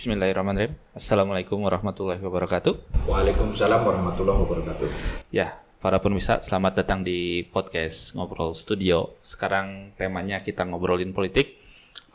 [0.00, 0.80] Bismillahirrahmanirrahim.
[0.96, 3.04] Assalamualaikum warahmatullahi wabarakatuh.
[3.04, 4.88] Waalaikumsalam warahmatullahi wabarakatuh.
[5.28, 9.20] Ya, para pemirsa, selamat datang di podcast Ngobrol Studio.
[9.20, 11.60] Sekarang temanya kita ngobrolin politik.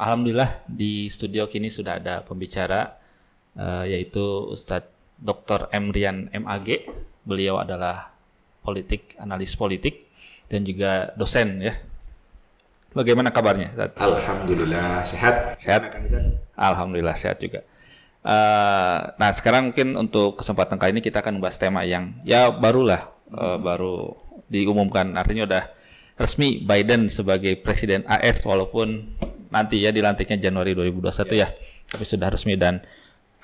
[0.02, 2.98] Alhamdulillah di studio kini sudah ada pembicara
[3.54, 4.90] uh, yaitu Ustadz
[5.22, 5.70] Dr.
[5.70, 6.90] Emrian MAG.
[7.22, 8.18] Beliau adalah
[8.66, 10.10] politik, analis politik
[10.50, 11.78] dan juga dosen ya.
[12.98, 13.78] Bagaimana kabarnya?
[14.02, 15.54] Alhamdulillah sehat.
[15.54, 15.86] Sehat.
[16.58, 17.62] Alhamdulillah sehat juga.
[18.26, 23.14] Uh, nah sekarang mungkin untuk kesempatan kali ini kita akan membahas tema yang ya barulah
[23.30, 24.18] uh, baru
[24.50, 25.64] diumumkan artinya udah
[26.18, 29.14] resmi Biden sebagai presiden AS walaupun
[29.54, 31.46] nanti ya dilantiknya Januari 2021 yeah.
[31.46, 31.48] ya
[31.86, 32.82] tapi sudah resmi dan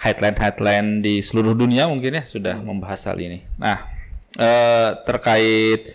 [0.02, 2.66] headline-headline di seluruh dunia mungkin ya sudah hmm.
[2.66, 3.46] membahas hal ini.
[3.62, 3.86] Nah
[4.42, 5.94] uh, terkait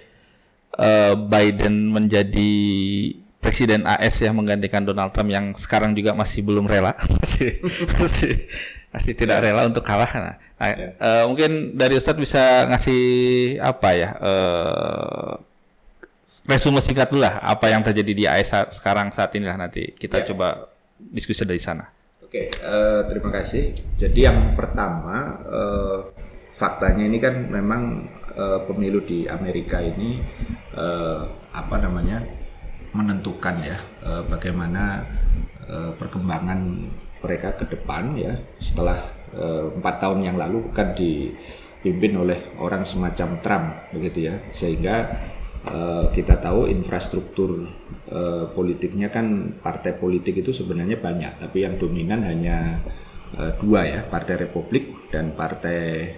[0.79, 2.55] uh, Biden menjadi
[3.57, 6.93] presiden AS ya menggantikan Donald Trump yang sekarang juga masih belum rela
[7.25, 7.57] masih
[7.97, 8.45] masih,
[8.93, 10.13] masih tidak rela untuk kalah.
[10.13, 10.93] Nah, nah yeah.
[11.01, 13.01] uh, mungkin dari Ustadz bisa ngasih
[13.65, 15.41] apa ya uh,
[16.45, 19.89] resume singkat dulu lah apa yang terjadi di AS saat, sekarang saat ini lah nanti
[19.97, 20.29] kita yeah.
[20.29, 20.69] coba
[21.01, 21.89] diskusi dari sana.
[22.21, 23.73] Oke, okay, uh, terima kasih.
[23.97, 26.13] Jadi yang pertama uh,
[26.53, 28.05] faktanya ini kan memang
[28.37, 30.21] uh, pemilu di Amerika ini
[30.77, 31.25] uh,
[31.57, 32.21] apa namanya
[32.97, 33.77] menentukan ya
[34.09, 35.05] uh, bagaimana
[35.69, 36.61] uh, perkembangan
[37.21, 39.03] mereka ke depan ya setelah
[39.35, 44.37] eh, empat tahun yang lalu bukan dipimpin oleh orang semacam Trump begitu ya.
[44.55, 45.11] Sehingga
[46.15, 47.67] kita tahu infrastruktur
[48.55, 52.79] politiknya kan partai politik itu sebenarnya banyak tapi yang dominan hanya
[53.59, 56.15] dua ya partai Republik dan partai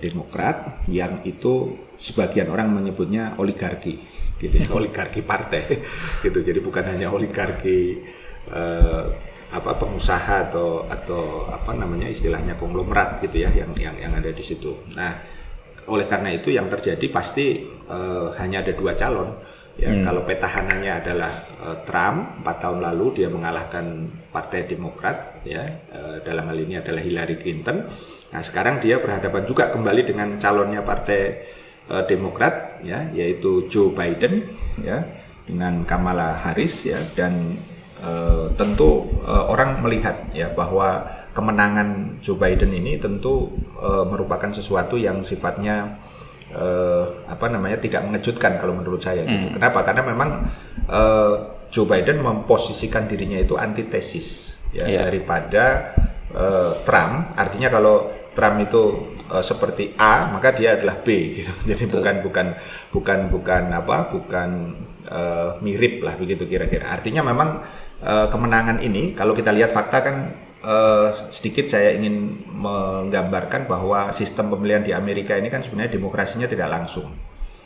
[0.00, 4.00] Demokrat yang itu sebagian orang menyebutnya oligarki
[4.40, 5.62] gitu ya, oligarki partai.
[6.24, 6.38] Gitu.
[6.40, 8.00] Jadi bukan hanya oligarki
[8.48, 9.04] uh,
[9.50, 14.44] apa pengusaha atau atau apa namanya istilahnya konglomerat gitu ya yang yang yang ada di
[14.46, 14.78] situ.
[14.94, 15.10] Nah
[15.90, 19.34] oleh karena itu yang terjadi pasti uh, hanya ada dua calon.
[19.80, 20.04] Ya hmm.
[20.04, 25.62] kalau petahananya adalah uh, Trump empat tahun lalu dia mengalahkan partai Demokrat ya
[25.94, 27.88] uh, dalam hal ini adalah Hillary Clinton.
[28.30, 31.22] Nah sekarang dia berhadapan juga kembali dengan calonnya partai
[31.90, 34.46] uh, Demokrat ya yaitu Joe Biden
[34.80, 35.02] ya
[35.44, 37.58] dengan Kamala Harris ya dan
[38.00, 41.02] uh, tentu uh, orang melihat ya bahwa
[41.34, 45.98] kemenangan Joe Biden ini tentu uh, merupakan sesuatu yang sifatnya
[46.54, 49.50] uh, apa namanya tidak mengejutkan kalau menurut saya gitu.
[49.50, 49.54] Hmm.
[49.58, 49.86] Kenapa?
[49.86, 50.30] Karena memang
[50.90, 51.34] uh,
[51.70, 55.06] Joe Biden memposisikan dirinya itu antitesis ya yeah.
[55.06, 55.94] daripada
[56.34, 57.34] uh, Trump.
[57.38, 58.82] Artinya kalau Trump itu
[59.30, 62.02] uh, seperti A maka dia adalah B gitu jadi Betul.
[62.02, 62.46] bukan bukan
[62.90, 64.50] bukan bukan apa bukan
[65.08, 67.62] uh, mirip lah begitu kira-kira artinya memang
[68.02, 70.16] uh, kemenangan ini kalau kita lihat fakta kan
[70.66, 76.68] uh, sedikit saya ingin menggambarkan bahwa sistem pemilihan di Amerika ini kan sebenarnya demokrasinya tidak
[76.68, 77.08] langsung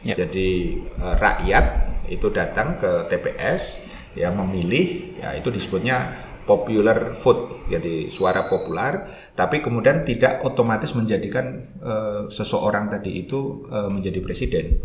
[0.05, 0.15] ya.
[0.15, 1.67] jadi uh, rakyat
[2.13, 3.81] itu datang ke TPS
[4.15, 11.65] ya memilih ya itu disebutnya popular vote, jadi suara populer, tapi kemudian tidak otomatis menjadikan
[11.81, 14.78] uh, seseorang tadi itu uh, menjadi presiden.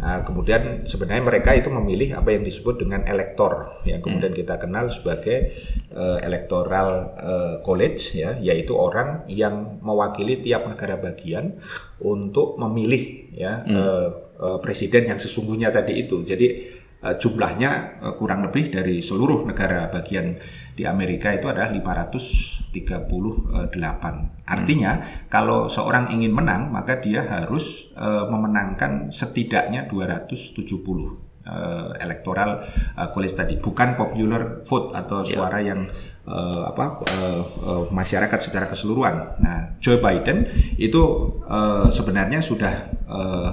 [0.00, 4.88] Nah, kemudian sebenarnya mereka itu memilih apa yang disebut dengan elektor, yang kemudian kita kenal
[4.88, 5.52] sebagai
[5.92, 11.60] uh, electoral uh, college, ya, yaitu orang yang mewakili tiap negara bagian
[12.02, 13.76] untuk memilih ya hmm.
[13.76, 14.08] uh,
[14.40, 16.24] uh, presiden yang sesungguhnya tadi itu.
[16.26, 20.38] Jadi jumlahnya uh, kurang lebih dari seluruh negara bagian
[20.72, 22.70] di Amerika itu adalah 538.
[24.46, 25.26] Artinya hmm.
[25.26, 30.62] kalau seorang ingin menang maka dia harus uh, memenangkan setidaknya 270
[31.46, 32.62] uh, electoral
[32.96, 35.30] uh, college tadi bukan popular vote atau yeah.
[35.30, 35.80] suara yang
[36.26, 39.42] uh, apa uh, uh, masyarakat secara keseluruhan.
[39.42, 40.46] Nah, Joe Biden
[40.78, 41.02] itu
[41.46, 42.74] uh, sebenarnya sudah
[43.10, 43.50] uh,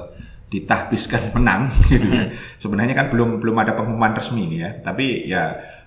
[0.49, 2.27] ditahbiskan menang gitu ya.
[2.27, 2.33] Hmm.
[2.57, 5.43] Sebenarnya kan belum belum ada pengumuman resmi nih ya, tapi ya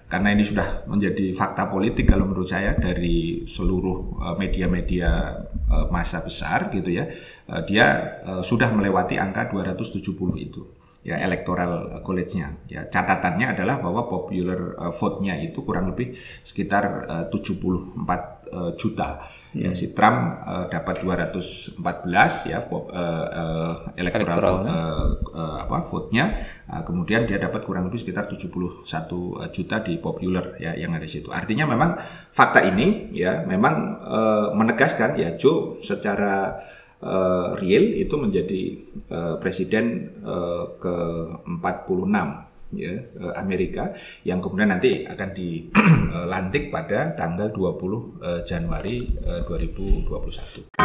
[0.07, 5.09] karena ini sudah menjadi fakta politik kalau menurut saya dari seluruh eh, media-media
[5.73, 7.09] uh, masa besar gitu ya,
[7.49, 12.63] uh, dia sudah melewati angka 270 itu ya electoral college-nya.
[12.71, 16.15] Ya catatannya adalah bahwa popular uh, vote-nya itu kurang lebih
[16.47, 19.19] sekitar uh, 74 uh, juta.
[19.53, 19.67] Ya, hmm.
[19.67, 21.83] Ya si Trump uh, dapat 214
[22.55, 26.31] ya uh, uh, electoral uh, uh, apa vote-nya.
[26.71, 28.87] Uh, kemudian dia dapat kurang lebih sekitar 71
[29.51, 31.35] juta di popular ya yang ada di situ.
[31.35, 31.99] Artinya memang
[32.31, 36.63] fakta ini ya memang uh, menegaskan ya Joe secara
[37.03, 38.63] uh, real itu menjadi
[39.11, 40.97] uh, presiden uh, ke
[41.47, 43.93] 46 ya eh, Amerika
[44.25, 50.82] yang kemudian nanti akan dilantik pada tanggal 20 eh, Januari eh, 2021.